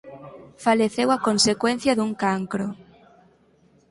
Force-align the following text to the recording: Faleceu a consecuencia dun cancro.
Faleceu 0.65 1.07
a 1.11 1.21
consecuencia 1.27 1.97
dun 1.99 2.11
cancro. 2.23 2.67